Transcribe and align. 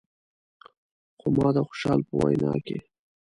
خو 1.19 1.27
ما 1.35 1.47
د 1.55 1.57
خوشحال 1.67 1.99
په 2.07 2.13
وینا 2.21 2.53
کې. 2.65 2.77